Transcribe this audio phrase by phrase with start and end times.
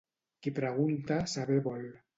[0.47, 1.91] Qui pregunta, saber vol.